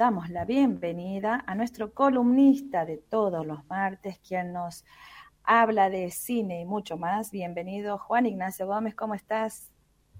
damos 0.00 0.30
la 0.30 0.46
bienvenida 0.46 1.44
a 1.46 1.54
nuestro 1.54 1.92
columnista 1.92 2.86
de 2.86 2.96
todos 2.96 3.44
los 3.44 3.66
martes, 3.66 4.18
quien 4.26 4.50
nos 4.50 4.82
habla 5.44 5.90
de 5.90 6.10
cine 6.10 6.62
y 6.62 6.64
mucho 6.64 6.96
más. 6.96 7.30
Bienvenido, 7.30 7.98
Juan 7.98 8.24
Ignacio 8.24 8.66
Gómez, 8.66 8.94
¿cómo 8.94 9.14
estás? 9.14 9.70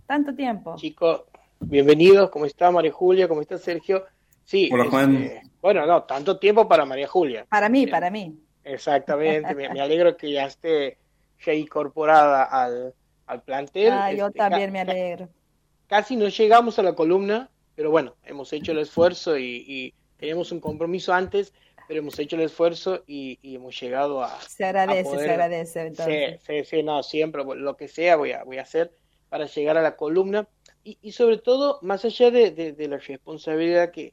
Tanto 0.06 0.34
tiempo. 0.34 0.76
Chicos, 0.76 1.22
bienvenidos, 1.60 2.28
¿cómo 2.28 2.44
está 2.44 2.70
María 2.70 2.92
Julia? 2.92 3.26
¿Cómo 3.26 3.40
está 3.40 3.56
Sergio? 3.56 4.04
Sí, 4.44 4.68
Hola, 4.70 4.84
Juan. 4.90 5.16
Este, 5.16 5.50
bueno, 5.62 5.86
no, 5.86 6.02
tanto 6.02 6.38
tiempo 6.38 6.68
para 6.68 6.84
María 6.84 7.08
Julia. 7.08 7.46
Para 7.48 7.70
mí, 7.70 7.86
para 7.86 8.10
mí. 8.10 8.38
Exactamente, 8.62 9.54
me, 9.54 9.80
alegro 9.80 10.14
que 10.14 10.30
ya 10.30 10.44
esté 10.44 10.98
ya 11.42 11.54
incorporada 11.54 12.44
al, 12.44 12.94
al 13.26 13.42
plantel. 13.44 13.92
Ah, 13.92 14.12
yo 14.12 14.26
este, 14.26 14.40
también 14.40 14.72
me 14.72 14.80
alegro. 14.80 15.30
Casi 15.86 16.16
no 16.16 16.28
llegamos 16.28 16.78
a 16.78 16.82
la 16.82 16.94
columna, 16.94 17.48
pero 17.80 17.90
bueno, 17.90 18.14
hemos 18.26 18.52
hecho 18.52 18.72
el 18.72 18.78
esfuerzo 18.80 19.38
y, 19.38 19.94
teníamos 20.18 20.52
un 20.52 20.60
compromiso 20.60 21.14
antes, 21.14 21.54
pero 21.88 22.00
hemos 22.00 22.18
hecho 22.18 22.36
el 22.36 22.42
esfuerzo 22.42 23.04
y, 23.06 23.38
hemos 23.42 23.80
llegado 23.80 24.22
a... 24.22 24.38
Se 24.42 24.66
agradece, 24.66 25.18
se 25.18 25.30
agradece. 25.30 25.86
Entonces. 25.86 26.42
Sí, 26.42 26.58
sí, 26.58 26.64
sí, 26.64 26.82
no, 26.82 27.02
siempre, 27.02 27.42
lo 27.42 27.78
que 27.78 27.88
sea 27.88 28.16
voy 28.16 28.32
a, 28.32 28.44
voy 28.44 28.58
a 28.58 28.64
hacer 28.64 28.94
para 29.30 29.46
llegar 29.46 29.78
a 29.78 29.82
la 29.82 29.96
columna 29.96 30.46
y, 30.84 31.12
sobre 31.12 31.38
todo, 31.38 31.78
más 31.80 32.04
allá 32.04 32.30
de, 32.30 32.76
la 32.86 32.98
responsabilidad 32.98 33.92
que, 33.92 34.12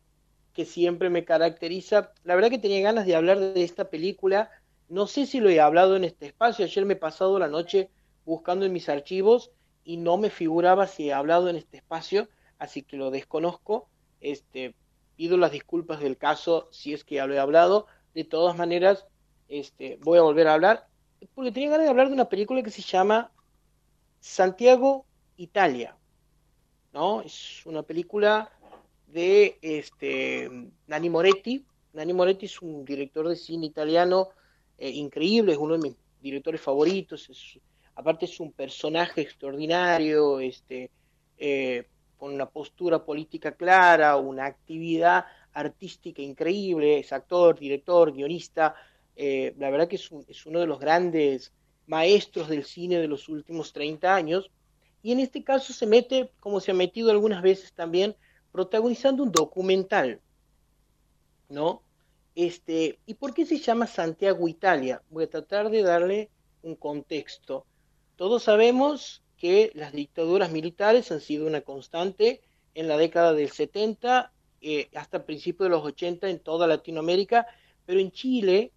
que 0.54 0.64
siempre 0.64 1.10
me 1.10 1.26
caracteriza, 1.26 2.14
la 2.24 2.36
verdad 2.36 2.50
que 2.50 2.60
tenía 2.60 2.80
ganas 2.80 3.06
de 3.06 3.16
hablar 3.16 3.38
de 3.38 3.64
esta 3.64 3.90
película, 3.90 4.50
no 4.88 5.08
sé 5.08 5.26
si 5.26 5.42
lo 5.42 5.50
he 5.50 5.60
hablado 5.60 5.98
en 5.98 6.06
este 6.06 6.28
espacio, 6.28 6.64
ayer 6.64 6.86
me 6.86 6.94
he 6.94 6.96
pasado 6.96 7.38
la 7.38 7.50
noche 7.50 7.90
buscando 8.24 8.66
en 8.66 8.72
mis 8.72 8.88
archivos 8.88 9.52
y 9.84 9.98
no 9.98 10.16
me 10.16 10.30
figuraba 10.30 10.88
si 10.88 11.10
he 11.10 11.14
hablado 11.14 11.50
en 11.50 11.58
este 11.58 11.76
espacio, 11.76 12.30
así 12.60 12.84
que 12.84 12.98
lo 12.98 13.12
desconozco. 13.12 13.90
Este, 14.22 14.76
pido 15.16 15.38
las 15.38 15.52
disculpas 15.52 16.00
del 16.00 16.18
caso 16.18 16.70
si 16.72 16.94
es 16.94 17.04
que 17.04 17.16
ya 17.16 17.28
lo 17.28 17.34
he 17.34 17.40
hablado. 17.40 17.88
De 18.14 18.24
todas 18.24 18.58
maneras, 18.58 19.06
este, 19.48 19.98
voy 20.02 20.18
a 20.18 20.24
volver 20.24 20.48
a 20.48 20.54
hablar, 20.54 20.88
porque 21.34 21.52
tenía 21.52 21.70
ganas 21.70 21.86
de 21.86 21.90
hablar 21.90 22.08
de 22.08 22.14
una 22.14 22.30
película 22.30 22.64
que 22.64 22.72
se 22.72 22.82
llama 22.82 23.32
Santiago, 24.20 25.06
Italia. 25.36 25.96
¿no? 26.94 27.22
Es 27.22 27.66
una 27.66 27.84
película 27.84 28.52
de 29.08 29.58
este, 29.62 30.50
Nani 30.88 31.10
Moretti. 31.10 31.66
Nani 31.94 32.14
Moretti 32.14 32.46
es 32.46 32.62
un 32.62 32.86
director 32.86 33.28
de 33.28 33.36
cine 33.36 33.66
italiano 33.66 34.30
eh, 34.78 34.90
increíble, 34.90 35.54
es 35.54 35.58
uno 35.58 35.74
de 35.78 35.90
mis 35.90 35.96
directores 36.22 36.62
favoritos. 36.62 37.60
aparte 37.96 38.26
es 38.26 38.40
un 38.40 38.52
personaje 38.52 39.22
extraordinario, 39.22 40.40
este, 40.40 40.92
eh, 41.38 41.88
con 42.18 42.34
una 42.34 42.50
postura 42.50 43.04
política 43.04 43.52
clara, 43.54 44.18
una 44.18 44.46
actividad 44.46 45.26
artística 45.54 46.22
increíble, 46.22 47.00
es 47.00 47.14
actor, 47.14 47.58
director, 47.60 48.14
guionista, 48.14 48.76
eh, 49.16 49.56
la 49.58 49.70
verdad 49.70 49.88
que 49.88 49.96
es, 49.96 50.10
es, 50.28 50.46
uno 50.46 50.60
de 50.60 50.68
los 50.68 50.80
grandes 50.80 51.52
maestros 51.88 52.50
del 52.50 52.66
cine 52.66 53.00
de 53.00 53.08
los 53.08 53.30
últimos 53.30 53.74
30 53.74 54.14
años, 54.14 54.52
y 55.02 55.12
en 55.12 55.20
este 55.20 55.44
caso 55.44 55.74
se 55.74 55.86
mete, 55.86 56.32
como 56.40 56.60
se 56.60 56.72
ha 56.72 56.74
metido 56.74 57.12
algunas 57.12 57.42
veces 57.42 57.74
también, 57.74 58.16
protagonizando 58.52 59.24
un 59.24 59.32
documental, 59.32 60.20
¿no? 61.50 61.82
Este, 62.36 63.00
¿Y 63.06 63.16
por 63.16 63.34
qué 63.34 63.46
se 63.46 63.58
llama 63.58 63.88
Santiago 63.88 64.48
Italia? 64.48 65.02
Voy 65.10 65.24
a 65.24 65.30
tratar 65.30 65.72
de 65.72 65.82
darle 65.82 66.30
un 66.62 66.76
contexto. 66.76 67.66
Todos 68.16 68.44
sabemos 68.44 69.24
que 69.38 69.72
las 69.76 69.94
dictaduras 69.94 70.52
militares 70.52 71.12
han 71.12 71.22
sido 71.22 71.48
una 71.48 71.62
constante 71.62 72.42
en 72.74 72.88
la 72.88 72.98
década 72.98 73.34
del 73.34 73.50
70 73.50 74.32
eh, 74.62 74.90
hasta 74.96 75.26
principios 75.26 75.70
de 75.70 75.76
los 75.76 75.86
80 75.86 76.30
en 76.30 76.40
toda 76.40 76.68
Latinoamérica, 76.68 77.48
pero 77.86 78.00
en 78.00 78.12
Chile 78.12 78.72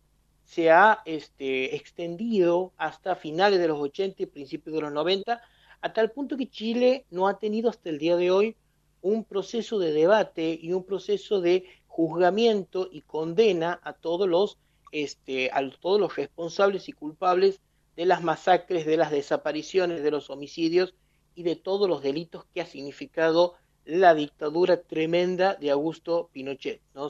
se 0.45 0.71
ha 0.71 1.01
este, 1.05 1.77
extendido 1.77 2.73
hasta 2.77 3.17
finales 3.17 3.59
de 3.61 3.69
los 3.69 3.79
80 3.79 4.23
y 4.23 4.27
principios 4.27 4.75
de 4.75 4.83
los 4.83 4.93
90, 4.93 5.41
a 5.81 5.93
tal 5.93 6.11
punto 6.11 6.37
que 6.37 6.51
Chile 6.51 7.07
no 7.11 7.29
ha 7.29 7.39
tenido 7.39 7.71
hasta 7.71 7.89
el 7.89 7.99
día 7.99 8.17
de 8.17 8.31
hoy 8.31 8.57
un 9.01 9.25
proceso 9.25 9.79
de 9.79 9.93
debate 9.93 10.59
y 10.61 10.73
un 10.73 10.85
proceso 10.85 11.41
de 11.41 11.65
juzgamiento 11.87 12.89
y 12.91 13.01
condena 13.03 13.81
a 13.83 13.95
todos 13.95 14.29
los 14.29 14.59
este, 14.93 15.51
a 15.53 15.69
todos 15.71 16.01
los 16.01 16.17
responsables 16.17 16.89
y 16.89 16.93
culpables 16.93 17.61
de 18.01 18.07
las 18.07 18.23
masacres, 18.23 18.87
de 18.87 18.97
las 18.97 19.11
desapariciones, 19.11 20.03
de 20.03 20.11
los 20.11 20.31
homicidios 20.31 20.95
y 21.35 21.43
de 21.43 21.55
todos 21.55 21.87
los 21.87 22.03
delitos 22.03 22.47
que 22.47 22.63
ha 22.63 22.65
significado 22.65 23.57
la 23.85 24.15
dictadura 24.15 24.81
tremenda 24.81 25.55
de 25.57 25.71
Augusto 25.71 26.31
Pinochet. 26.33 26.81
¿no? 26.95 27.09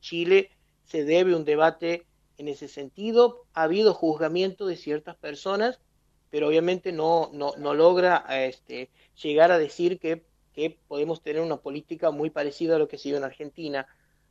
Chile 0.00 0.50
se 0.84 1.04
debe 1.06 1.34
un 1.34 1.46
debate 1.46 2.04
en 2.36 2.48
ese 2.48 2.68
sentido. 2.68 3.46
Ha 3.54 3.62
habido 3.62 3.94
juzgamiento 3.94 4.66
de 4.66 4.76
ciertas 4.76 5.16
personas, 5.16 5.80
pero 6.28 6.48
obviamente 6.48 6.92
no, 6.92 7.30
no, 7.32 7.54
no 7.56 7.72
logra 7.72 8.26
este, 8.44 8.90
llegar 9.22 9.50
a 9.50 9.58
decir 9.58 9.98
que, 9.98 10.26
que, 10.52 10.78
podemos 10.86 11.22
tener 11.22 11.40
una 11.40 11.56
política 11.56 12.10
muy 12.10 12.28
parecida 12.28 12.76
a 12.76 12.78
lo 12.78 12.88
que 12.88 12.98
se 12.98 13.08
dio 13.08 13.16
en 13.16 13.24
Argentina. 13.24 13.86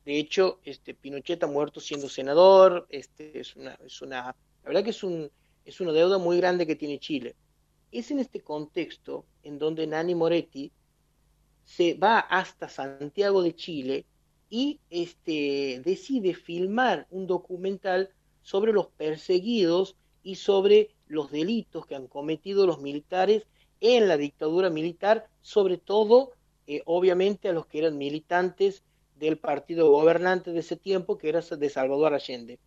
De 0.06 0.19
hecho, 0.19 0.59
este, 0.66 0.94
Pinochet 0.94 1.44
ha 1.44 1.47
muerto 1.47 1.79
siendo 1.79 2.09
senador, 2.09 2.85
este, 2.91 3.39
es 3.39 3.56
una, 3.56 3.73
es 3.83 4.03
una, 4.03 4.25
la 4.25 4.35
verdad 4.66 4.83
que 4.83 4.91
es 4.91 5.03
un, 5.03 5.31
es 5.66 5.81
una 5.81 5.92
deuda 5.92 6.18
muy 6.18 6.38
grande 6.38 6.66
que 6.66 6.75
tiene 6.75 7.00
Chile. 7.00 7.36
Es 7.92 8.12
en 8.12 8.20
este 8.20 8.42
contexto 8.42 9.25
en 9.44 9.59
donde 9.59 9.88
Nani 9.88 10.16
Moretti 10.16 10.72
se 11.64 11.94
va 11.94 12.20
hasta 12.20 12.70
Santiago 12.70 13.44
de 13.44 13.56
Chile 13.56 14.06
y 14.50 14.80
este, 14.90 15.81
decide 15.86 16.34
filmar 16.34 17.08
un 17.12 17.28
documental 17.28 18.09
sobre 18.42 18.74
los 18.74 18.88
perseguidos 18.88 19.96
y 20.24 20.36
sobre 20.36 20.90
los 21.08 21.31
delitos 21.31 21.86
que 21.86 21.96
han 21.96 22.08
cometido 22.08 22.66
los 22.66 22.81
militares 22.81 23.46
en 23.81 24.08
la 24.08 24.18
dictadura 24.18 24.69
militar, 24.69 25.30
sobre 25.42 25.78
todo, 25.78 26.34
eh, 26.68 26.81
obviamente, 26.86 27.50
a 27.50 27.53
los 27.53 27.68
que 27.68 27.80
eran 27.80 27.98
militantes 27.98 28.84
del 29.16 29.38
partido 29.38 29.92
gobernante 29.92 30.52
de 30.52 30.59
ese 30.59 30.75
tiempo, 30.75 31.18
que 31.18 31.30
era 31.30 31.42
de 31.42 31.69
Salvador 31.69 32.14
Allende. 32.14 32.59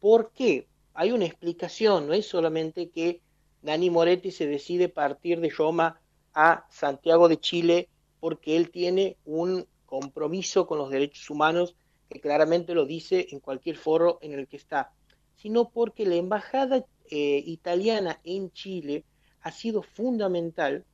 ¿Por 0.00 0.32
qué? 0.32 0.68
Hay 0.96 1.12
una 1.12 1.26
explicación, 1.26 2.06
no 2.06 2.14
es 2.14 2.26
solamente 2.26 2.88
que 2.88 3.20
Dani 3.62 3.90
Moretti 3.90 4.30
se 4.30 4.46
decide 4.46 4.88
partir 4.88 5.40
de 5.40 5.50
Roma 5.50 6.00
a 6.34 6.66
Santiago 6.70 7.28
de 7.28 7.38
Chile 7.38 7.88
porque 8.18 8.56
él 8.56 8.70
tiene 8.70 9.18
un 9.26 9.66
compromiso 9.84 10.66
con 10.66 10.78
los 10.78 10.90
derechos 10.90 11.28
humanos 11.28 11.76
que 12.08 12.20
claramente 12.20 12.74
lo 12.74 12.86
dice 12.86 13.26
en 13.30 13.40
cualquier 13.40 13.76
foro 13.76 14.18
en 14.22 14.32
el 14.32 14.48
que 14.48 14.56
está, 14.56 14.92
sino 15.36 15.68
porque 15.68 16.06
la 16.06 16.14
embajada 16.14 16.84
eh, 17.10 17.42
italiana 17.44 18.18
en 18.24 18.50
Chile 18.52 19.04
ha 19.42 19.52
sido 19.52 19.82
fundamental 19.82 20.84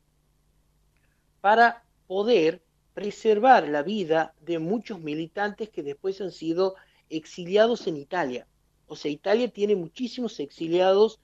para 1.41 1.85
poder 2.09 2.63
preservar 2.93 3.69
la 3.69 3.83
vida 3.83 4.35
de 4.41 4.59
muchos 4.59 5.01
militantes 5.01 5.71
que 5.71 5.83
después 5.83 6.21
han 6.21 6.33
sido 6.33 6.75
exiliados 7.09 7.87
en 7.87 7.97
Italia. 7.97 8.47
O 8.93 8.97
sea, 8.97 9.11
Italia 9.11 9.49
tiene 9.49 9.75
muchísimos 9.75 10.39
exiliados 10.39 11.19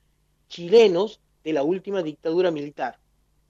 chilenos 0.48 1.20
de 1.44 1.52
la 1.52 1.62
última 1.62 2.02
dictadura 2.02 2.50
militar. 2.50 2.98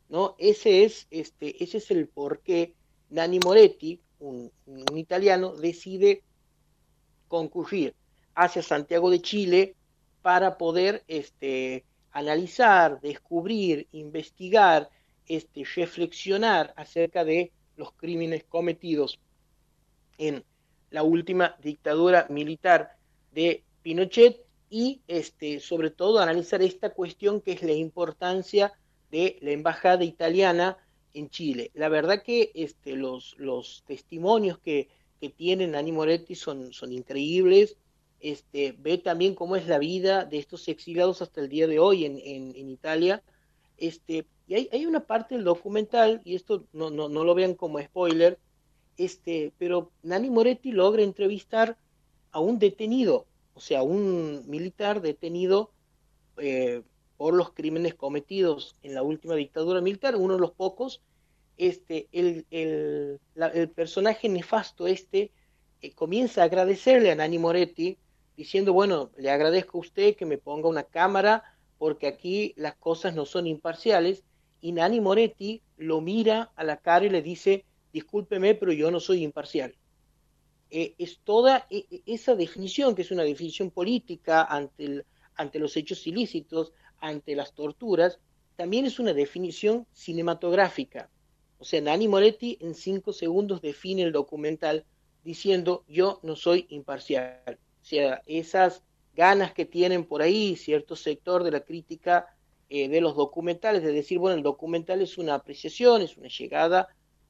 ¿no? 0.08 0.34
Ese, 0.38 0.82
es, 0.82 1.06
este, 1.12 1.62
ese 1.62 1.78
es 1.78 1.88
el 1.92 2.08
por 2.08 2.40
qué 2.40 2.74
Nani 3.10 3.38
Moretti, 3.38 4.00
un, 4.18 4.50
italiano, 4.96 5.54
decide 5.54 6.24
concurrir 7.28 7.94
hacia 8.34 8.60
Santiago 8.60 9.08
de 9.08 9.22
Chile 9.22 9.76
para 10.20 10.58
poder 10.58 11.04
este, 11.06 11.84
analizar, 12.10 13.00
descubrir, 13.00 13.86
investigar, 13.92 14.90
este, 15.26 15.62
reflexionar 15.76 16.74
acerca 16.76 17.24
de 17.24 17.52
los 17.76 17.92
crímenes 17.92 18.42
cometidos 18.42 19.20
en 20.16 20.42
la 20.90 21.04
última 21.04 21.54
dictadura 21.62 22.26
militar 22.30 22.96
de 23.30 23.62
Pinochet 23.88 24.44
y 24.68 25.00
este, 25.08 25.60
sobre 25.60 25.88
todo 25.88 26.18
analizar 26.18 26.60
esta 26.60 26.92
cuestión 26.92 27.40
que 27.40 27.52
es 27.52 27.62
la 27.62 27.72
importancia 27.72 28.74
de 29.10 29.38
la 29.40 29.52
embajada 29.52 30.04
italiana 30.04 30.76
en 31.14 31.30
Chile. 31.30 31.70
La 31.72 31.88
verdad 31.88 32.22
que 32.22 32.52
este, 32.54 32.96
los, 32.96 33.34
los 33.38 33.82
testimonios 33.86 34.58
que, 34.58 34.90
que 35.22 35.30
tienen 35.30 35.72
Moretti 35.94 36.34
son, 36.34 36.74
son 36.74 36.92
increíbles. 36.92 37.78
Este, 38.20 38.76
ve 38.78 38.98
también 38.98 39.34
cómo 39.34 39.56
es 39.56 39.66
la 39.66 39.78
vida 39.78 40.26
de 40.26 40.36
estos 40.36 40.68
exiliados 40.68 41.22
hasta 41.22 41.40
el 41.40 41.48
día 41.48 41.66
de 41.66 41.78
hoy 41.78 42.04
en, 42.04 42.18
en, 42.18 42.68
Italia. 42.68 43.22
Este, 43.78 44.26
y 44.46 44.54
hay, 44.54 44.68
hay, 44.70 44.84
una 44.84 45.06
parte 45.06 45.34
del 45.34 45.44
documental, 45.44 46.20
y 46.26 46.34
esto 46.34 46.66
no, 46.74 46.90
no, 46.90 47.08
no 47.08 47.24
lo 47.24 47.34
vean 47.34 47.54
como 47.54 47.80
spoiler, 47.80 48.38
este, 48.98 49.54
pero 49.56 49.92
Nani 50.02 50.28
Moretti 50.28 50.72
logra 50.72 51.02
entrevistar 51.02 51.78
a 52.32 52.40
un 52.40 52.58
detenido 52.58 53.24
o 53.58 53.60
sea, 53.60 53.82
un 53.82 54.44
militar 54.46 55.02
detenido 55.02 55.72
eh, 56.36 56.82
por 57.16 57.34
los 57.34 57.50
crímenes 57.52 57.96
cometidos 57.96 58.76
en 58.84 58.94
la 58.94 59.02
última 59.02 59.34
dictadura 59.34 59.80
militar, 59.80 60.14
uno 60.14 60.34
de 60.34 60.40
los 60.40 60.52
pocos, 60.52 61.02
este, 61.56 62.06
el, 62.12 62.46
el, 62.52 63.18
personaje 63.70 64.28
nefasto 64.28 64.86
este 64.86 65.32
eh, 65.82 65.92
comienza 65.92 66.42
a 66.42 66.44
agradecerle 66.44 67.10
a 67.10 67.16
Nani 67.16 67.40
Moretti, 67.40 67.98
diciendo, 68.36 68.72
bueno, 68.72 69.10
le 69.16 69.28
agradezco 69.28 69.78
a 69.78 69.80
usted 69.80 70.14
que 70.14 70.24
me 70.24 70.38
ponga 70.38 70.68
una 70.68 70.84
cámara 70.84 71.42
porque 71.78 72.06
aquí 72.06 72.54
las 72.56 72.76
cosas 72.76 73.16
no 73.16 73.26
son 73.26 73.48
imparciales, 73.48 74.22
y 74.60 74.70
Nani 74.70 75.00
Moretti 75.00 75.62
lo 75.76 76.00
mira 76.00 76.52
a 76.54 76.62
la 76.62 76.76
cara 76.76 77.06
y 77.06 77.10
le 77.10 77.22
dice, 77.22 77.64
discúlpeme, 77.92 78.54
pero 78.54 78.72
yo 78.72 78.92
no 78.92 79.00
soy 79.00 79.24
imparcial. 79.24 79.74
Eh, 80.70 80.94
es 80.98 81.20
toda 81.24 81.66
e, 81.70 81.86
e, 81.90 82.02
esa 82.06 82.34
definición, 82.34 82.94
que 82.94 83.02
es 83.02 83.10
una 83.10 83.22
definición 83.22 83.70
política 83.70 84.44
ante, 84.44 85.04
ante 85.34 85.58
los 85.58 85.76
hechos 85.76 86.06
ilícitos, 86.06 86.72
ante 86.98 87.34
las 87.34 87.54
torturas, 87.54 88.18
también 88.56 88.86
es 88.86 88.98
una 88.98 89.14
definición 89.14 89.86
cinematográfica. 89.92 91.08
O 91.58 91.64
sea, 91.64 91.80
Nani 91.80 92.08
Moretti 92.08 92.58
en 92.60 92.74
cinco 92.74 93.12
segundos 93.12 93.62
define 93.62 94.02
el 94.02 94.12
documental 94.12 94.84
diciendo 95.24 95.84
yo 95.88 96.20
no 96.22 96.36
soy 96.36 96.66
imparcial. 96.68 97.58
O 97.82 97.84
sea, 97.84 98.22
esas 98.26 98.82
ganas 99.14 99.52
que 99.52 99.64
tienen 99.64 100.04
por 100.04 100.22
ahí 100.22 100.56
cierto 100.56 100.96
sector 100.96 101.42
de 101.44 101.50
la 101.50 101.60
crítica 101.60 102.26
eh, 102.68 102.88
de 102.88 103.00
los 103.00 103.16
documentales, 103.16 103.82
de 103.82 103.92
decir, 103.92 104.18
bueno, 104.18 104.36
el 104.36 104.42
documental 104.42 105.00
es 105.00 105.18
una 105.18 105.34
apreciación, 105.34 106.02
es 106.02 106.16
una 106.16 106.28
llegada 106.28 106.88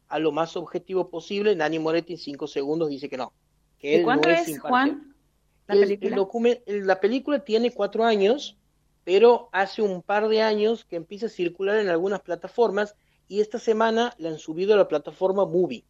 a 0.08 0.18
lo 0.18 0.32
más 0.32 0.56
objetivo 0.56 1.10
posible. 1.10 1.54
Nani 1.54 1.78
Moretti 1.78 2.14
en 2.14 2.18
cinco 2.18 2.46
segundos 2.46 2.88
dice 2.88 3.08
que 3.08 3.16
no. 3.16 3.32
Que 3.78 3.96
él 3.96 4.04
cuándo 4.04 4.28
es, 4.28 4.58
Juan, 4.58 5.14
la 5.66 5.74
película? 5.74 6.26
la 6.66 7.00
película 7.00 7.44
tiene 7.44 7.72
cuatro 7.72 8.04
años, 8.04 8.56
pero 9.04 9.48
hace 9.52 9.82
un 9.82 10.02
par 10.02 10.28
de 10.28 10.42
años 10.42 10.84
que 10.84 10.96
empieza 10.96 11.26
a 11.26 11.30
circular 11.30 11.78
en 11.78 11.88
algunas 11.88 12.20
plataformas 12.20 12.94
y 13.28 13.40
esta 13.40 13.58
semana 13.58 14.14
la 14.18 14.30
han 14.30 14.38
subido 14.38 14.74
a 14.74 14.76
la 14.76 14.88
plataforma 14.88 15.44
Movie. 15.44 15.84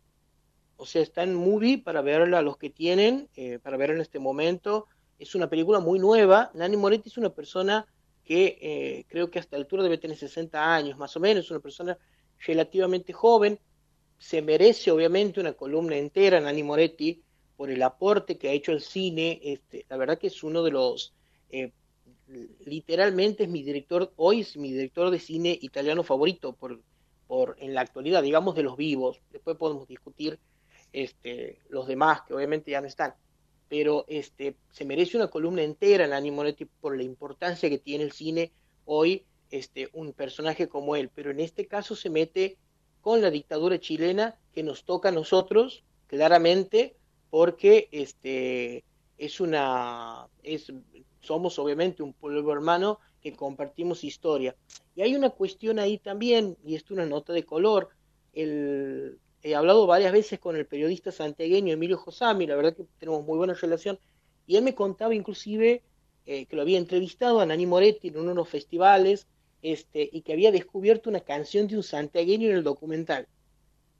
O 0.76 0.86
sea, 0.86 1.02
está 1.02 1.22
en 1.22 1.34
Movie 1.34 1.78
para 1.78 2.02
verla 2.02 2.38
a 2.38 2.42
los 2.42 2.56
que 2.56 2.70
tienen, 2.70 3.28
eh, 3.36 3.58
para 3.60 3.76
ver 3.76 3.90
en 3.90 4.00
este 4.00 4.18
momento. 4.18 4.86
Es 5.18 5.34
una 5.34 5.48
película 5.48 5.80
muy 5.80 5.98
nueva. 5.98 6.50
Nani 6.54 6.76
Moretti 6.76 7.08
es 7.08 7.18
una 7.18 7.30
persona 7.30 7.86
que 8.24 8.58
eh, 8.60 9.06
creo 9.08 9.30
que 9.30 9.38
hasta 9.38 9.56
la 9.56 9.62
altura 9.62 9.82
debe 9.82 9.98
tener 9.98 10.16
60 10.16 10.74
años, 10.74 10.98
más 10.98 11.16
o 11.16 11.20
menos, 11.20 11.46
es 11.46 11.50
una 11.50 11.60
persona 11.60 11.96
relativamente 12.46 13.12
joven, 13.12 13.58
se 14.18 14.42
merece 14.42 14.90
obviamente 14.90 15.40
una 15.40 15.52
columna 15.52 15.96
entera 15.96 16.40
Nani 16.40 16.62
Moretti 16.62 17.22
por 17.56 17.70
el 17.70 17.82
aporte 17.82 18.36
que 18.36 18.48
ha 18.48 18.52
hecho 18.52 18.72
el 18.72 18.80
cine. 18.80 19.40
Este, 19.42 19.86
la 19.88 19.96
verdad 19.96 20.18
que 20.18 20.26
es 20.26 20.42
uno 20.42 20.62
de 20.62 20.72
los, 20.72 21.14
eh, 21.50 21.72
literalmente 22.64 23.44
es 23.44 23.48
mi 23.48 23.62
director, 23.62 24.12
hoy 24.16 24.40
es 24.40 24.56
mi 24.56 24.72
director 24.72 25.10
de 25.10 25.20
cine 25.20 25.58
italiano 25.60 26.02
favorito 26.02 26.52
por, 26.52 26.80
por 27.26 27.56
en 27.60 27.74
la 27.74 27.80
actualidad, 27.80 28.22
digamos 28.22 28.54
de 28.56 28.64
los 28.64 28.76
vivos. 28.76 29.20
Después 29.30 29.56
podemos 29.56 29.86
discutir 29.88 30.38
este, 30.92 31.60
los 31.68 31.86
demás 31.86 32.22
que 32.22 32.34
obviamente 32.34 32.72
ya 32.72 32.80
no 32.80 32.86
están. 32.86 33.14
Pero 33.68 34.04
este, 34.08 34.56
se 34.70 34.84
merece 34.84 35.16
una 35.16 35.28
columna 35.28 35.62
entera 35.62 36.06
Nani 36.06 36.30
Moretti 36.30 36.64
por 36.64 36.96
la 36.96 37.02
importancia 37.02 37.68
que 37.68 37.78
tiene 37.78 38.04
el 38.04 38.12
cine 38.12 38.50
hoy, 38.84 39.26
este, 39.50 39.90
un 39.92 40.12
personaje 40.12 40.68
como 40.68 40.96
él. 40.96 41.10
Pero 41.14 41.30
en 41.30 41.40
este 41.40 41.66
caso 41.66 41.94
se 41.94 42.10
mete 42.10 42.56
con 43.00 43.20
la 43.20 43.30
dictadura 43.30 43.78
chilena 43.78 44.36
que 44.54 44.62
nos 44.62 44.84
toca 44.84 45.08
a 45.08 45.12
nosotros 45.12 45.84
claramente 46.06 46.96
porque 47.30 47.88
este 47.92 48.84
es 49.16 49.40
una 49.40 50.26
es 50.42 50.72
somos 51.20 51.58
obviamente 51.58 52.02
un 52.02 52.12
pueblo 52.12 52.52
hermano 52.52 53.00
que 53.20 53.32
compartimos 53.32 54.04
historia. 54.04 54.56
Y 54.94 55.02
hay 55.02 55.14
una 55.14 55.30
cuestión 55.30 55.78
ahí 55.78 55.98
también 55.98 56.56
y 56.64 56.74
esto 56.74 56.94
es 56.94 56.98
una 56.98 57.06
nota 57.06 57.32
de 57.32 57.44
color. 57.44 57.90
El, 58.32 59.18
he 59.42 59.54
hablado 59.54 59.86
varias 59.86 60.12
veces 60.12 60.38
con 60.38 60.56
el 60.56 60.66
periodista 60.66 61.12
santiagueño 61.12 61.72
Emilio 61.72 61.96
Josami 61.96 62.46
la 62.46 62.56
verdad 62.56 62.76
que 62.76 62.84
tenemos 62.98 63.24
muy 63.24 63.36
buena 63.36 63.54
relación 63.54 63.98
y 64.46 64.56
él 64.56 64.64
me 64.64 64.74
contaba 64.74 65.14
inclusive 65.14 65.82
eh, 66.26 66.46
que 66.46 66.56
lo 66.56 66.62
había 66.62 66.78
entrevistado 66.78 67.40
a 67.40 67.46
Nani 67.46 67.66
Moretti 67.66 68.08
en 68.08 68.18
uno 68.18 68.30
de 68.30 68.34
los 68.34 68.48
festivales 68.48 69.26
este, 69.62 70.08
y 70.12 70.22
que 70.22 70.32
había 70.32 70.52
descubierto 70.52 71.10
una 71.10 71.20
canción 71.20 71.66
de 71.66 71.76
un 71.76 71.82
santiagueño 71.82 72.48
en 72.48 72.56
el 72.56 72.62
documental. 72.64 73.26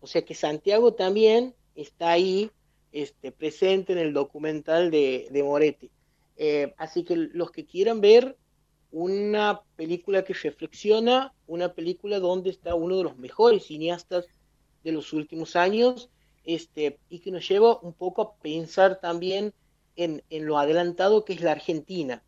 O 0.01 0.07
sea 0.07 0.25
que 0.25 0.35
Santiago 0.35 0.95
también 0.95 1.55
está 1.75 2.11
ahí 2.11 2.51
este, 2.93 3.33
presente 3.33 3.93
en 3.93 3.99
el 3.99 4.13
documental 4.13 4.91
de, 4.91 5.29
de 5.31 5.43
Moretti. 5.43 5.91
Eh, 6.37 6.73
así 6.77 7.05
que 7.05 7.17
los 7.17 7.51
que 7.51 7.67
quieran 7.67 8.01
ver 8.01 8.37
una 8.91 9.63
película 9.77 10.25
que 10.25 10.33
reflexiona, 10.33 11.35
una 11.47 11.75
película 11.75 12.21
donde 12.21 12.51
está 12.51 12.75
uno 12.75 12.97
de 12.97 13.05
los 13.05 13.19
mejores 13.19 13.67
cineastas 13.67 14.27
de 14.85 14.93
los 14.93 15.13
últimos 15.13 15.57
años, 15.57 16.11
este, 16.45 16.99
y 17.11 17.19
que 17.19 17.31
nos 17.31 17.47
lleva 17.47 17.79
un 17.81 17.93
poco 17.93 18.23
a 18.23 18.35
pensar 18.37 19.01
también 19.01 19.53
en, 19.97 20.23
en 20.31 20.47
lo 20.47 20.59
adelantado 20.59 21.25
que 21.25 21.35
es 21.35 21.43
la 21.43 21.53
Argentina. 21.53 22.23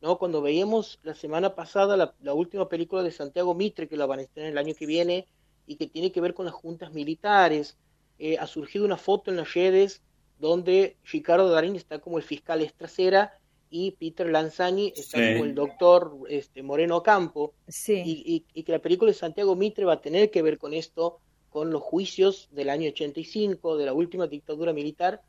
¿No? 0.00 0.18
Cuando 0.18 0.42
veíamos 0.42 0.98
la 1.02 1.14
semana 1.14 1.54
pasada 1.54 1.96
la, 1.96 2.34
última 2.34 2.68
película 2.68 3.02
de 3.02 3.10
Santiago 3.10 3.54
Mitre, 3.54 3.88
que 3.88 3.96
la 3.96 4.06
van 4.06 4.20
a 4.20 4.22
estrenar 4.22 4.52
el 4.52 4.58
año 4.58 4.74
que 4.74 4.86
viene, 4.86 5.26
y 5.66 5.76
que 5.76 5.86
tiene 5.86 6.12
que 6.12 6.20
ver 6.20 6.34
con 6.34 6.46
las 6.46 6.54
juntas 6.54 6.92
militares, 6.92 7.76
eh, 8.18 8.38
ha 8.38 8.46
surgido 8.46 8.84
una 8.84 8.96
foto 8.96 9.30
en 9.30 9.36
las 9.36 9.52
redes 9.54 10.02
donde 10.38 10.96
Ricardo 11.04 11.50
Darín 11.50 11.76
está 11.76 11.98
como 11.98 12.18
el 12.18 12.24
fiscal 12.24 12.62
estrasera 12.62 13.38
y 13.70 13.90
Peter 13.92 14.26
Lanzani 14.28 14.94
está 14.96 15.18
como 15.18 15.44
el 15.44 15.54
doctor 15.54 16.16
este, 16.28 16.62
Moreno 16.62 17.02
Campo, 17.02 17.52
y, 17.86 18.44
y, 18.54 18.62
que 18.62 18.72
la 18.72 18.78
película 18.78 19.10
de 19.10 19.18
Santiago 19.18 19.56
Mitre 19.56 19.84
va 19.84 19.94
a 19.94 20.00
tener 20.00 20.30
que 20.30 20.40
ver 20.40 20.56
con 20.56 20.72
esto, 20.72 21.20
con 21.50 21.70
los 21.70 21.82
juicios 21.82 22.48
del 22.52 22.70
año 22.70 22.88
85, 22.88 23.76
de 23.76 23.84
la 23.84 23.92
última 23.92 24.26
dictadura 24.26 24.72
militar, 24.72 25.20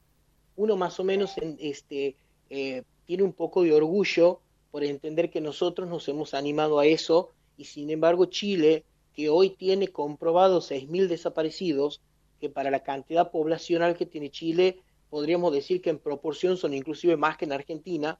uno 0.55 0.77
más 0.77 0.99
o 0.99 1.03
menos 1.03 1.37
en, 1.37 1.57
este, 1.59 2.15
eh, 2.49 2.83
tiene 3.05 3.23
un 3.23 3.33
poco 3.33 3.63
de 3.63 3.73
orgullo 3.73 4.41
por 4.71 4.83
entender 4.83 5.29
que 5.29 5.41
nosotros 5.41 5.87
nos 5.87 6.07
hemos 6.07 6.33
animado 6.33 6.79
a 6.79 6.85
eso 6.85 7.29
y 7.57 7.65
sin 7.65 7.89
embargo 7.89 8.25
Chile, 8.25 8.85
que 9.13 9.29
hoy 9.29 9.49
tiene 9.49 9.89
comprobados 9.89 10.71
6.000 10.71 11.07
desaparecidos, 11.07 12.01
que 12.39 12.49
para 12.49 12.71
la 12.71 12.83
cantidad 12.83 13.31
poblacional 13.31 13.97
que 13.97 14.05
tiene 14.05 14.29
Chile, 14.29 14.79
podríamos 15.09 15.51
decir 15.51 15.81
que 15.81 15.89
en 15.89 15.99
proporción 15.99 16.55
son 16.55 16.73
inclusive 16.73 17.17
más 17.17 17.37
que 17.37 17.45
en 17.45 17.51
Argentina, 17.51 18.19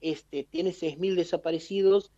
este, 0.00 0.44
tiene 0.44 0.70
6.000 0.70 1.14
desaparecidos, 1.14 2.10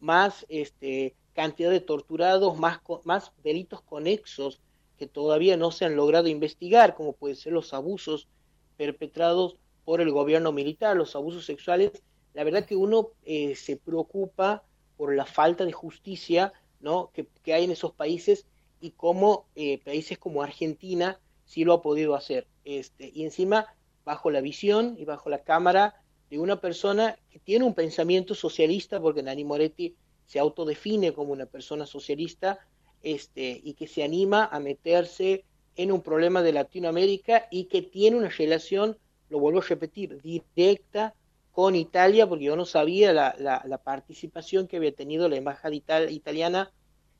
más 0.00 0.44
este, 0.48 1.14
cantidad 1.32 1.70
de 1.70 1.80
torturados, 1.80 2.58
más, 2.58 2.80
más 3.04 3.32
delitos 3.42 3.80
conexos 3.80 4.60
que 4.98 5.06
todavía 5.06 5.56
no 5.56 5.70
se 5.70 5.84
han 5.84 5.96
logrado 5.96 6.28
investigar, 6.28 6.94
como 6.94 7.14
pueden 7.14 7.36
ser 7.36 7.52
los 7.52 7.72
abusos 7.72 8.28
perpetrados 8.76 9.56
por 9.84 10.00
el 10.00 10.10
gobierno 10.10 10.52
militar, 10.52 10.96
los 10.96 11.16
abusos 11.16 11.46
sexuales 11.46 12.02
la 12.34 12.44
verdad 12.44 12.64
que 12.64 12.76
uno 12.76 13.10
eh, 13.24 13.54
se 13.56 13.76
preocupa 13.76 14.62
por 14.96 15.14
la 15.14 15.26
falta 15.26 15.64
de 15.64 15.72
justicia 15.72 16.52
¿no? 16.80 17.10
que, 17.12 17.26
hay 17.52 17.64
en 17.64 17.70
esos 17.70 17.92
países 17.92 18.46
y 18.80 18.90
cómo 18.92 19.46
eh, 19.54 19.78
países 19.84 20.18
como 20.18 20.42
Argentina 20.42 21.20
sí 21.44 21.64
lo 21.64 21.74
ha 21.74 21.82
podido 21.82 22.14
hacer. 22.14 22.46
Este, 22.64 23.10
y 23.14 23.24
encima, 23.24 23.66
bajo 24.04 24.30
la 24.30 24.40
visión 24.40 24.96
y 24.98 25.04
bajo 25.04 25.28
la 25.28 25.42
cámara 25.42 26.02
de 26.30 26.38
una 26.38 26.60
persona 26.60 27.18
que 27.30 27.38
tiene 27.38 27.64
un 27.64 27.74
pensamiento 27.74 28.34
socialista, 28.34 29.00
porque 29.00 29.22
Nani 29.22 29.44
Moretti 29.44 29.94
se 30.26 30.38
autodefine 30.38 31.12
como 31.12 31.32
una 31.32 31.46
persona 31.46 31.84
socialista, 31.84 32.58
este, 33.02 33.60
y 33.62 33.74
que 33.74 33.86
se 33.86 34.02
anima 34.02 34.46
a 34.46 34.60
meterse 34.60 35.44
en 35.76 35.92
un 35.92 36.00
problema 36.00 36.42
de 36.42 36.52
Latinoamérica 36.52 37.48
y 37.50 37.64
que 37.64 37.82
tiene 37.82 38.16
una 38.16 38.28
relación, 38.28 38.96
lo 39.28 39.40
vuelvo 39.40 39.60
a 39.60 39.64
repetir, 39.64 40.20
directa 40.22 41.14
con 41.52 41.76
Italia, 41.76 42.26
porque 42.26 42.46
yo 42.46 42.56
no 42.56 42.64
sabía 42.64 43.12
la, 43.12 43.36
la, 43.38 43.78
participación 43.78 44.66
que 44.66 44.78
había 44.78 44.92
tenido 44.92 45.28
la 45.28 45.36
embajada 45.36 45.74
italiana 45.74 46.72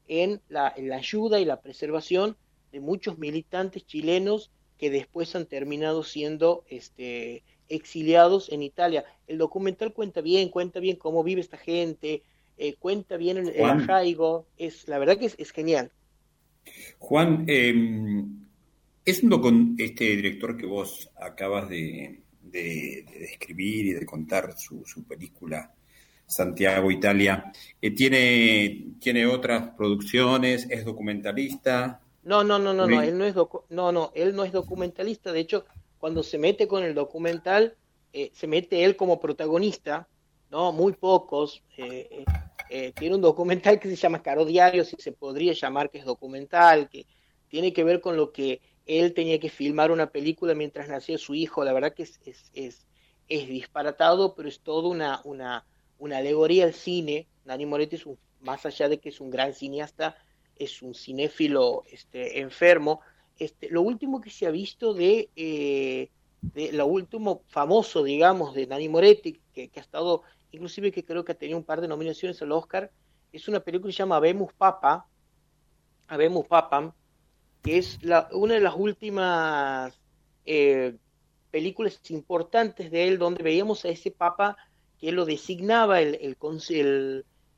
en 0.09 0.41
la, 0.49 0.73
en 0.75 0.89
la, 0.89 0.97
ayuda 0.97 1.39
y 1.39 1.45
la 1.45 1.61
preservación 1.61 2.37
de 2.73 2.81
muchos 2.81 3.19
militantes 3.19 3.87
chilenos 3.87 4.51
que 4.79 4.91
después 4.91 5.37
han 5.37 5.45
terminado 5.45 6.03
siendo 6.03 6.65
este, 6.69 7.45
exiliados 7.69 8.51
en 8.51 8.63
Italia. 8.63 9.05
El 9.27 9.37
documental 9.37 9.93
cuenta 9.93 10.23
bien, 10.23 10.49
cuenta 10.49 10.81
bien 10.81 10.97
cómo 10.97 11.23
vive 11.23 11.43
esta 11.43 11.59
gente, 11.59 12.23
eh, 12.57 12.75
cuenta 12.79 13.19
bien 13.19 13.37
el, 13.37 13.51
el, 13.51 13.65
arraigo, 13.65 14.47
es, 14.57 14.89
la 14.89 14.99
verdad 14.99 15.19
que 15.19 15.27
es, 15.27 15.35
es 15.39 15.51
genial. 15.51 15.93
Juan, 16.99 17.45
eh, 17.49 18.25
es 19.05 19.23
un 19.23 19.77
este 19.79 20.17
director 20.17 20.57
que 20.57 20.67
vos 20.67 21.11
acabas 21.21 21.69
de, 21.69 22.23
de, 22.43 23.05
describir 23.19 23.87
y 23.87 23.93
de 23.93 24.07
contar 24.07 24.55
su, 24.57 24.85
película 25.07 25.73
Santiago, 26.27 26.91
Italia. 26.91 27.53
Eh, 27.81 27.91
¿tiene, 27.91 28.95
¿Tiene 29.01 29.27
otras 29.27 29.71
producciones? 29.77 30.67
¿Es 30.71 30.85
documentalista? 30.85 32.01
No, 32.23 32.45
no, 32.45 32.59
no, 32.59 32.73
no, 32.73 32.87
no, 32.87 33.03
él 33.03 33.19
no 33.19 33.25
es 33.25 33.35
no, 33.69 33.93
no, 33.93 34.13
él 34.15 34.35
no 34.35 34.45
es 34.45 34.53
documentalista. 34.53 35.33
De 35.33 35.41
hecho, 35.41 35.65
cuando 35.99 36.23
se 36.23 36.39
mete 36.39 36.69
con 36.69 36.85
el 36.85 36.95
documental, 36.95 37.77
eh, 38.13 38.31
se 38.33 38.47
mete 38.47 38.85
él 38.85 38.97
como 38.97 39.21
protagonista, 39.21 40.09
¿no? 40.51 40.73
Muy 40.73 40.93
pocos. 40.93 41.63
Eh, 41.77 42.93
tiene 42.99 43.17
un 43.17 43.21
documental 43.21 43.79
que 43.79 43.91
se 43.91 43.97
llama 43.97 44.23
Caro 44.23 44.47
Diario, 44.47 44.85
si 44.85 44.97
se 44.99 45.13
podría 45.13 45.53
llamar 45.53 45.91
que 45.91 45.99
es 45.99 46.07
documental, 46.07 46.89
que 46.89 47.07
tiene 47.49 47.73
que 47.75 47.85
ver 47.85 48.01
con 48.01 48.17
lo 48.17 48.33
que 48.33 48.63
él 48.87 49.15
tenía 49.15 49.39
que 49.39 49.49
filmar 49.49 49.91
una 49.91 50.11
película 50.11 50.55
mientras 50.55 50.89
nacía 50.89 51.19
su 51.19 51.35
hijo, 51.35 51.65
la 51.65 51.73
verdad 51.73 51.95
que 51.95 52.03
es, 52.05 52.21
es, 52.25 52.51
es, 52.55 52.87
es 53.29 53.49
disparatado, 53.49 54.35
pero 54.35 54.49
es 54.49 54.61
todo 54.61 54.89
una, 54.89 55.21
una, 55.25 55.65
una 55.99 56.19
alegoría 56.19 56.65
al 56.65 56.75
cine. 56.75 57.27
Nani 57.45 57.67
Moretti 57.67 57.97
es 57.97 58.07
un, 58.07 58.19
más 58.41 58.67
allá 58.67 58.89
de 58.89 58.99
que 58.99 59.11
es 59.11 59.21
un 59.21 59.31
gran 59.31 59.55
cineasta, 59.55 60.17
es 60.57 60.83
un 60.83 60.95
cinéfilo 60.95 61.85
este, 61.91 62.41
enfermo. 62.41 63.01
Este, 63.39 63.71
lo 63.71 63.83
último 63.83 64.21
que 64.21 64.31
se 64.31 64.47
ha 64.47 64.51
visto 64.51 64.95
de, 64.95 65.31
eh, 65.37 66.11
de 66.41 66.73
lo 66.73 66.87
último 66.87 67.43
famoso, 67.47 68.03
digamos, 68.03 68.55
de 68.55 68.67
Nani 68.67 68.89
Moretti, 68.89 69.41
que, 69.55 69.69
que, 69.69 69.81
ha 69.81 69.83
estado, 69.83 70.23
inclusive 70.51 70.93
que 70.93 71.05
creo 71.05 71.25
que 71.25 71.33
ha 71.33 71.39
tenido 71.39 71.59
un 71.59 71.65
par 71.65 71.81
de 71.81 71.89
nominaciones 71.89 72.43
al 72.43 72.53
Oscar, 72.53 72.91
es 73.33 73.49
una 73.49 73.61
película 73.61 73.89
que 73.89 73.95
se 73.95 73.99
llama 73.99 74.21
Vemos 74.21 74.53
Papa, 74.53 75.07
Habemos 76.09 76.47
Papam, 76.47 76.93
que 77.63 77.79
es 77.79 78.03
la, 78.03 78.29
una 78.33 78.55
de 78.55 78.61
las 78.61 78.75
últimas 78.77 79.99
eh, 80.45 80.97
películas 81.51 82.01
importantes 82.11 82.91
de 82.91 83.09
él, 83.09 83.19
donde 83.19 83.43
veíamos 83.43 83.85
a 83.85 83.89
ese 83.89 84.11
papa 84.11 84.57
que 84.99 85.13
lo 85.13 85.25
designaba, 85.25 86.01
el, 86.01 86.15
el, 86.17 86.37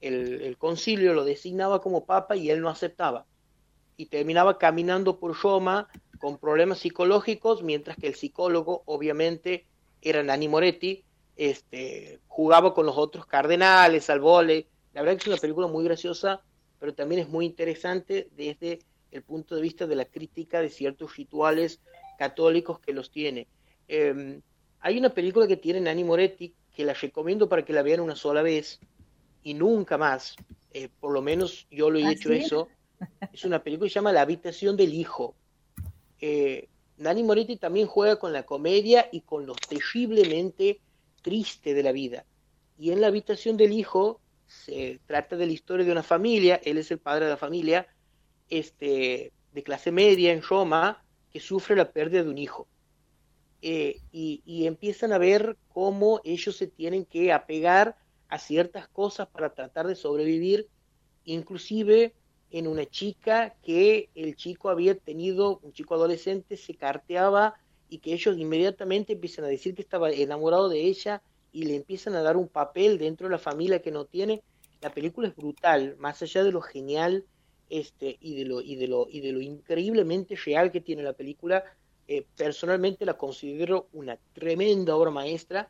el, 0.00 0.42
el, 0.42 0.58
concilio 0.58 1.14
lo 1.14 1.25
designaba 1.25 1.80
como 1.80 2.04
papa 2.04 2.37
y 2.37 2.50
él 2.50 2.61
no 2.61 2.68
aceptaba. 2.68 3.26
Y 3.96 4.06
terminaba 4.06 4.58
caminando 4.58 5.18
por 5.18 5.37
Roma 5.40 5.88
con 6.18 6.38
problemas 6.38 6.78
psicológicos, 6.78 7.62
mientras 7.62 7.96
que 7.96 8.06
el 8.06 8.14
psicólogo, 8.14 8.82
obviamente, 8.87 9.66
era 10.02 10.23
Nani 10.23 10.49
Moretti, 10.49 11.04
este, 11.37 12.20
jugaba 12.28 12.75
con 12.75 12.87
los 12.87 12.96
otros 12.96 13.26
cardenales, 13.26 14.11
al 14.11 14.20
vole. 14.20 14.68
La 14.92 15.02
verdad 15.02 15.16
que 15.16 15.23
es 15.23 15.28
una 15.28 15.37
película 15.37 15.66
muy 15.66 15.84
graciosa, 15.84 16.42
pero 16.78 16.94
también 16.94 17.23
es 17.23 17.28
muy 17.28 17.46
interesante 17.46 18.28
desde 18.37 18.80
el 19.14 19.23
punto 19.23 19.54
de 19.54 19.62
vista 19.62 19.87
de 19.87 19.94
la 19.94 20.04
crítica 20.04 20.61
de 20.61 20.68
ciertos 20.68 21.16
rituales 21.16 21.80
católicos 22.18 22.80
que 22.80 22.92
los 22.92 23.11
tiene. 23.11 23.47
Eh, 23.87 24.40
hay 24.80 24.99
una 24.99 25.11
película 25.11 25.47
que 25.47 25.56
tiene 25.56 25.80
Nani 25.80 26.02
Moretti 26.02 26.52
que 26.75 26.85
la 26.85 26.94
recomiendo 26.94 27.49
para 27.49 27.64
que 27.64 27.73
la 27.73 27.83
vean 27.83 28.00
una 28.00 28.16
sola 28.16 28.42
vez 28.42 28.80
y 29.42 29.54
nunca 29.54 29.97
más. 29.97 30.35
Eh, 30.73 30.88
por 31.00 31.12
lo 31.12 31.23
menos 31.23 31.66
yo 31.71 31.90
lo 31.90 31.99
he 32.00 32.04
¿Ah, 32.04 32.12
hecho 32.12 32.33
eso. 32.33 32.68
Es 33.33 33.44
una 33.44 33.62
película 33.62 33.87
que 33.87 33.92
se 33.92 33.94
llama 33.94 34.12
La 34.12 34.23
habitación 34.23 34.76
del 34.76 34.92
hijo. 34.92 35.37
Eh, 36.21 36.68
Nani 36.97 37.23
Moretti 37.23 37.56
también 37.56 37.87
juega 37.87 38.16
con 38.16 38.33
la 38.33 38.42
comedia 38.42 39.09
y 39.12 39.21
con 39.21 39.47
lo 39.47 39.54
terriblemente 39.54 40.80
triste 41.23 41.73
de 41.73 41.83
la 41.85 41.92
vida. 41.92 42.25
Y 42.78 42.90
en 42.90 43.00
La 43.00 43.06
habitación 43.06 43.56
del 43.56 43.73
hijo 43.73 44.21
se 44.47 45.00
trata 45.06 45.37
de 45.37 45.47
la 45.47 45.52
historia 45.52 45.87
de 45.87 45.92
una 45.92 46.02
familia, 46.02 46.61
él 46.64 46.78
es 46.78 46.90
el 46.90 46.99
padre 46.99 47.26
de 47.26 47.30
la 47.30 47.37
familia, 47.37 47.87
este, 48.51 49.33
de 49.53 49.63
clase 49.63 49.93
media 49.93 50.33
en 50.33 50.43
Roma 50.43 51.03
que 51.33 51.41
sufre 51.41 51.77
la 51.77 51.91
pérdida 51.91 52.23
de 52.23 52.31
un 52.31 52.39
hijo. 52.39 52.69
Eh, 53.63 54.01
y, 54.13 54.43
y, 54.45 54.67
empiezan 54.67 55.13
a 55.13 55.19
ver 55.19 55.57
cómo 55.69 56.21
ellos 56.23 56.57
se 56.57 56.67
tienen 56.67 57.07
que 57.07 57.33
apegar 57.33 57.97
a 58.29 58.39
ciertas 58.39 58.89
cosas 58.89 59.27
para 59.29 59.55
tratar 59.55 59.87
de 59.87 59.97
sobrevivir, 59.97 60.69
inclusive 61.25 62.13
en 62.51 62.69
una 62.69 62.87
chica 62.87 63.57
que 63.63 64.11
el 64.15 64.37
chico 64.37 64.69
había 64.69 64.95
tenido, 64.95 65.59
un 65.63 65.73
chico 65.73 65.95
adolescente, 65.95 66.57
se 66.57 66.75
carteaba 66.75 67.55
y 67.89 67.99
que 67.99 68.13
ellos 68.13 68.37
inmediatamente 68.39 69.15
empiezan 69.15 69.45
a 69.45 69.49
decir 69.49 69.75
que 69.75 69.83
estaba 69.83 70.11
enamorado 70.11 70.69
de 70.69 70.83
ella 70.83 71.23
y 71.53 71.65
le 71.65 71.77
empiezan 71.77 72.15
a 72.15 72.23
dar 72.23 72.37
un 72.37 72.49
papel 72.49 72.99
dentro 72.99 73.27
de 73.29 73.33
la 73.33 73.39
familia 73.39 73.83
que 73.83 73.91
no 73.91 74.05
tiene. 74.05 74.43
La 74.81 74.91
película 74.91 75.29
es 75.29 75.35
brutal, 75.35 75.97
más 75.99 76.23
allá 76.23 76.45
de 76.45 76.53
lo 76.53 76.61
genial 76.61 77.25
este, 77.71 78.16
y, 78.21 78.35
de 78.37 78.44
lo, 78.44 78.61
y, 78.61 78.76
de 78.76 78.88
lo, 78.88 79.06
y 79.11 79.21
de 79.21 79.33
lo 79.33 79.40
increíblemente 79.40 80.37
real 80.37 80.71
que 80.71 80.80
tiene 80.80 81.02
la 81.02 81.12
película, 81.12 81.64
eh, 82.06 82.26
personalmente 82.37 83.04
la 83.06 83.16
considero 83.16 83.88
una 83.92 84.18
tremenda 84.33 84.94
obra 84.97 85.11
maestra, 85.11 85.68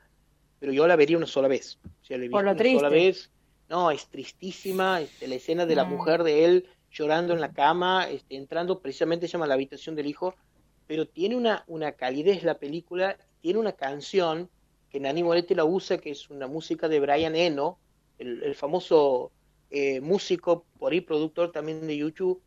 pero 0.58 0.72
yo 0.72 0.86
la 0.86 0.96
vería 0.96 1.16
una 1.16 1.26
sola 1.26 1.48
vez. 1.48 1.78
O 1.84 2.04
sea, 2.04 2.18
la 2.18 2.28
Por 2.30 2.42
lo 2.44 2.50
una 2.50 2.56
triste. 2.56 2.78
sola 2.78 2.88
vez. 2.88 3.30
No, 3.68 3.90
es 3.90 4.08
tristísima, 4.08 5.00
este, 5.00 5.26
la 5.28 5.36
escena 5.36 5.64
de 5.66 5.74
la 5.74 5.84
Mm. 5.84 5.90
mujer 5.90 6.22
de 6.22 6.44
él 6.44 6.66
llorando 6.90 7.32
en 7.34 7.40
la 7.40 7.52
cama, 7.52 8.08
este, 8.10 8.36
entrando, 8.36 8.80
precisamente 8.80 9.26
se 9.26 9.32
llama 9.32 9.46
La 9.46 9.54
habitación 9.54 9.96
del 9.96 10.06
hijo, 10.06 10.34
pero 10.86 11.06
tiene 11.08 11.34
una, 11.36 11.64
una 11.66 11.92
calidez 11.92 12.42
la 12.44 12.58
película, 12.58 13.16
tiene 13.40 13.58
una 13.58 13.72
canción 13.72 14.48
que 14.90 15.00
Nani 15.00 15.22
Moretti 15.22 15.54
la 15.54 15.64
usa, 15.64 15.98
que 15.98 16.10
es 16.10 16.30
una 16.30 16.46
música 16.46 16.88
de 16.88 17.00
Brian 17.00 17.34
Eno, 17.34 17.78
el, 18.18 18.42
el 18.44 18.54
famoso 18.54 19.32
eh, 19.76 20.00
músico, 20.00 20.64
por 20.78 20.92
ahí 20.92 21.00
productor 21.00 21.50
también 21.50 21.84
de 21.84 21.96
YouTube, 21.96 22.40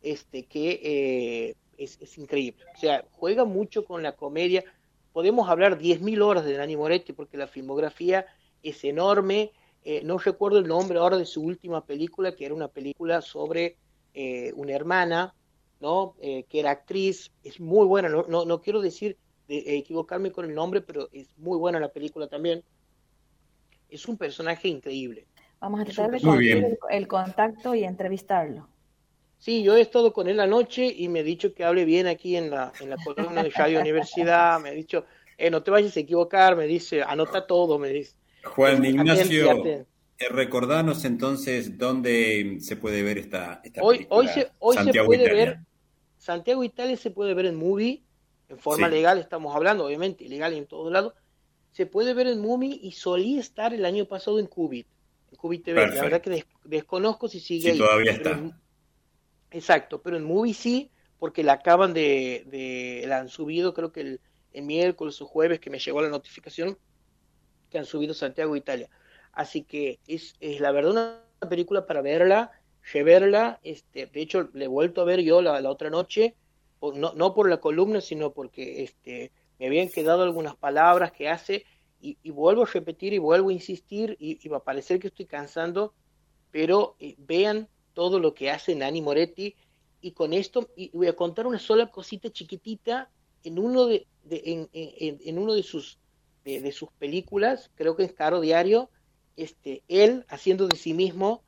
este, 0.00 0.46
que 0.46 0.80
eh, 0.82 1.56
es, 1.76 1.98
es, 2.00 2.16
increíble. 2.16 2.64
O 2.74 2.78
sea, 2.78 3.04
juega 3.12 3.44
mucho 3.44 3.84
con 3.84 4.02
la 4.02 4.16
comedia. 4.16 4.64
Podemos 5.12 5.50
hablar 5.50 5.78
10.000 5.78 6.22
horas 6.22 6.46
de 6.46 6.56
Nani 6.56 6.78
Moretti 6.78 7.12
porque 7.12 7.36
la 7.36 7.46
filmografía 7.46 8.24
es 8.62 8.82
enorme. 8.84 9.52
Eh, 9.84 10.00
no 10.04 10.16
recuerdo 10.16 10.58
el 10.58 10.68
nombre 10.68 10.98
ahora 10.98 11.18
de 11.18 11.26
su 11.26 11.42
última 11.42 11.84
película, 11.84 12.34
que 12.34 12.46
era 12.46 12.54
una 12.54 12.68
película 12.68 13.20
sobre 13.20 13.76
eh, 14.14 14.54
una 14.56 14.72
hermana, 14.72 15.34
¿no? 15.80 16.14
Que 16.18 16.46
era 16.60 16.70
actriz. 16.70 17.30
Es 17.44 17.60
muy 17.60 17.86
buena. 17.86 18.08
No, 18.08 18.24
no, 18.26 18.46
no 18.46 18.62
quiero 18.62 18.80
decir 18.80 19.18
de, 19.48 19.76
equivocarme 19.76 20.32
con 20.32 20.46
el 20.46 20.54
nombre, 20.54 20.80
pero 20.80 21.10
es 21.12 21.36
muy 21.36 21.58
buena 21.58 21.78
la 21.78 21.92
película 21.92 22.26
también. 22.26 22.64
Es 23.90 24.08
un 24.08 24.16
personaje 24.16 24.66
increíble. 24.66 25.26
Vamos 25.60 25.80
a 25.80 25.84
tratar 25.84 26.10
de 26.10 26.20
conseguir 26.20 26.56
el, 26.56 26.78
el, 26.90 27.06
contacto 27.06 27.74
y 27.74 27.84
entrevistarlo. 27.84 28.68
Sí, 29.38 29.62
yo 29.62 29.76
he 29.76 29.80
estado 29.80 30.12
con 30.12 30.28
él 30.28 30.40
anoche 30.40 30.86
y 30.86 31.08
me 31.08 31.20
ha 31.20 31.22
dicho 31.22 31.54
que 31.54 31.64
hable 31.64 31.84
bien 31.84 32.06
aquí 32.06 32.36
en 32.36 32.50
la, 32.50 32.72
en 32.80 32.90
la 32.90 32.96
columna 32.96 33.42
de 33.42 33.50
Radio 33.50 33.80
Universidad. 33.80 34.60
Me 34.60 34.70
ha 34.70 34.72
dicho, 34.72 35.04
eh, 35.38 35.50
no 35.50 35.62
te 35.62 35.70
vayas 35.70 35.96
a 35.96 36.00
equivocar, 36.00 36.56
me 36.56 36.66
dice, 36.66 37.02
anota 37.02 37.46
todo, 37.46 37.78
me 37.78 37.88
dice. 37.88 38.14
Juan 38.44 38.84
Ignacio, 38.84 39.64
eh, 39.64 40.28
recordanos 40.28 41.06
entonces 41.06 41.78
dónde 41.78 42.58
se 42.60 42.76
puede 42.76 43.02
ver 43.02 43.16
esta, 43.16 43.62
esta 43.64 43.82
hoy, 43.82 43.96
película. 43.96 44.20
Hoy 44.20 44.28
se, 44.28 44.50
hoy 44.58 44.76
se 44.76 45.04
puede 45.04 45.22
Italia. 45.24 45.44
ver, 45.44 45.58
Santiago 46.18 46.62
Italia 46.62 46.96
se 46.98 47.10
puede 47.10 47.32
ver 47.32 47.46
en 47.46 47.56
movie, 47.56 48.02
en 48.50 48.58
forma 48.58 48.88
sí. 48.88 48.94
legal 48.94 49.18
estamos 49.18 49.56
hablando, 49.56 49.86
obviamente, 49.86 50.24
ilegal 50.24 50.52
en 50.52 50.66
todos 50.66 50.92
lados. 50.92 51.14
Se 51.72 51.86
puede 51.86 52.12
ver 52.12 52.26
en 52.26 52.42
movie 52.42 52.78
y 52.82 52.92
solía 52.92 53.40
estar 53.40 53.72
el 53.72 53.86
año 53.86 54.04
pasado 54.04 54.38
en 54.38 54.46
Cubit. 54.46 54.86
Cubit 55.36 55.64
TV. 55.64 55.86
La 55.88 56.02
verdad 56.02 56.20
que 56.20 56.30
des 56.30 56.46
desconozco 56.64 57.28
si 57.28 57.40
sigue 57.40 57.62
sí, 57.62 57.70
ahí. 57.70 57.78
todavía 57.78 58.12
está. 58.12 58.32
En, 58.32 58.54
exacto, 59.50 60.02
pero 60.02 60.16
en 60.16 60.24
Movie 60.24 60.54
sí, 60.54 60.90
porque 61.18 61.42
la 61.42 61.54
acaban 61.54 61.92
de, 61.92 62.44
de 62.46 63.04
la 63.06 63.18
han 63.18 63.28
subido, 63.28 63.74
creo 63.74 63.92
que 63.92 64.00
el, 64.00 64.20
el, 64.52 64.62
miércoles 64.64 65.20
o 65.20 65.26
jueves 65.26 65.60
que 65.60 65.70
me 65.70 65.78
llegó 65.78 66.02
la 66.02 66.08
notificación 66.08 66.78
que 67.70 67.78
han 67.78 67.84
subido 67.84 68.14
Santiago 68.14 68.56
Italia. 68.56 68.90
Así 69.32 69.62
que 69.62 70.00
es, 70.06 70.34
es 70.40 70.60
la 70.60 70.72
verdad 70.72 70.90
una 70.92 71.48
película 71.48 71.86
para 71.86 72.02
verla, 72.02 72.52
reverla. 72.92 73.60
Este, 73.62 74.06
de 74.06 74.20
hecho, 74.20 74.50
le 74.52 74.64
he 74.64 74.68
vuelto 74.68 75.00
a 75.00 75.04
ver 75.04 75.20
yo 75.20 75.40
la, 75.40 75.60
la 75.60 75.70
otra 75.70 75.90
noche, 75.90 76.34
no, 76.82 77.12
no 77.14 77.34
por 77.34 77.48
la 77.48 77.58
columna, 77.58 78.00
sino 78.00 78.32
porque 78.32 78.82
este, 78.82 79.30
me 79.58 79.66
habían 79.66 79.88
quedado 79.88 80.22
algunas 80.22 80.56
palabras 80.56 81.12
que 81.12 81.28
hace 81.28 81.64
y, 82.00 82.30
vuelvo 82.30 82.62
a 82.62 82.66
repetir 82.66 83.12
y 83.12 83.18
vuelvo 83.18 83.50
a 83.50 83.52
insistir 83.52 84.16
y, 84.18 84.38
y 84.42 84.48
va 84.48 84.58
a 84.58 84.64
parecer 84.64 84.98
que 84.98 85.08
estoy 85.08 85.26
cansando, 85.26 85.92
pero 86.50 86.96
eh, 86.98 87.14
vean 87.18 87.68
todo 87.94 88.18
lo 88.18 88.34
que 88.34 88.50
hace 88.50 88.74
Nani 88.74 89.02
Moretti 89.02 89.54
y 90.00 90.12
con 90.12 90.32
esto 90.32 90.70
y 90.76 90.90
voy 90.96 91.08
a 91.08 91.16
contar 91.16 91.46
una 91.46 91.58
sola 91.58 91.90
cosita 91.90 92.30
chiquitita 92.30 93.10
en 93.44 93.58
uno 93.58 93.86
de, 93.86 94.06
de 94.24 94.42
en, 94.44 94.68
en, 94.72 95.18
en, 95.24 95.38
uno 95.38 95.54
de 95.54 95.62
sus 95.62 95.98
de, 96.44 96.60
de, 96.60 96.72
sus 96.72 96.90
películas 96.92 97.70
creo 97.74 97.96
que 97.96 98.04
es 98.04 98.12
Caro 98.12 98.40
Diario 98.40 98.90
este 99.36 99.82
él 99.88 100.24
haciendo 100.28 100.68
de 100.68 100.76
sí 100.76 100.94
mismo 100.94 101.42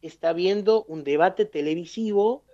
está 0.00 0.32
viendo 0.32 0.84
un 0.84 1.04
debate 1.04 1.44
televisivo 1.44 2.44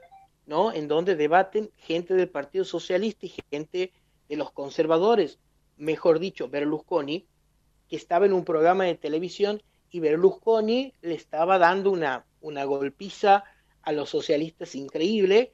no 0.47 0.73
en 0.73 0.89
donde 0.89 1.15
debaten 1.15 1.71
gente 1.77 2.15
del 2.15 2.29
Partido 2.29 2.65
Socialista 2.65 3.27
y 3.27 3.35
gente 3.51 3.93
de 4.29 4.37
los 4.37 4.51
conservadores 4.51 5.39
mejor 5.77 6.19
dicho 6.19 6.49
Berlusconi 6.49 7.27
que 7.89 7.97
estaba 7.97 8.27
en 8.27 8.33
un 8.33 8.45
programa 8.45 8.85
de 8.85 8.95
televisión 8.95 9.63
y 9.91 10.01
Berlusconi 10.01 10.93
le 11.03 11.15
estaba 11.15 11.59
dando 11.59 11.91
una, 11.91 12.25
una 12.41 12.65
golpiza 12.65 13.45
a 13.83 13.93
los 13.93 14.11
socialistas 14.11 14.75
increíble 14.75 15.53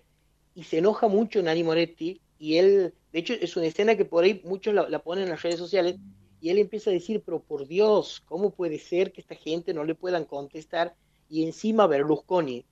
y 0.54 0.64
se 0.64 0.78
enoja 0.78 1.08
mucho 1.08 1.42
Nani 1.42 1.62
Moretti 1.62 2.20
y 2.38 2.56
él, 2.56 2.94
de 3.12 3.18
hecho 3.18 3.34
es 3.34 3.56
una 3.56 3.66
escena 3.66 3.96
que 3.96 4.04
por 4.04 4.24
ahí 4.24 4.40
muchos 4.44 4.72
la, 4.72 4.88
la, 4.88 5.00
ponen 5.00 5.24
en 5.24 5.30
las 5.30 5.42
redes 5.42 5.58
sociales 5.58 5.96
y 6.40 6.48
él 6.48 6.58
empieza 6.58 6.90
a 6.90 6.94
decir, 6.94 7.22
pero 7.24 7.40
por 7.42 7.66
Dios, 7.66 8.22
¿cómo 8.24 8.50
puede 8.50 8.78
ser 8.78 9.12
que 9.12 9.20
esta 9.20 9.34
gente 9.34 9.74
no 9.74 9.84
le 9.84 9.94
puedan 9.94 10.24
contestar? 10.24 10.94
Y 11.28 11.44
encima 11.44 11.86
Berlusconi, 11.86 12.64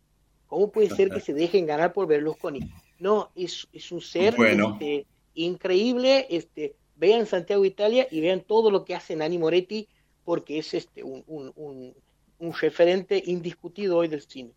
¿cómo 0.46 0.72
puede 0.72 0.88
ser 0.88 1.10
que 1.10 1.20
se 1.20 1.34
dejen 1.34 1.66
ganar 1.66 1.92
por 1.92 2.06
Berlusconi? 2.06 2.60
No, 2.98 3.30
es, 3.36 3.68
es 3.72 3.92
un 3.92 4.00
ser 4.00 4.34
bueno. 4.36 4.72
este, 4.72 5.06
increíble, 5.34 6.26
este, 6.30 6.74
vean 6.98 7.26
Santiago 7.26 7.64
Italia 7.64 8.06
y 8.10 8.20
vean 8.20 8.42
todo 8.42 8.70
lo 8.70 8.84
que 8.84 8.94
hace 8.94 9.16
Nani 9.16 9.38
Moretti 9.38 9.88
porque 10.24 10.58
es 10.58 10.74
este 10.74 11.02
un, 11.02 11.24
un, 11.26 11.52
un, 11.56 11.94
un 12.38 12.52
referente 12.54 13.22
indiscutido 13.26 13.96
hoy 13.96 14.08
del 14.08 14.22
cine. 14.22 14.52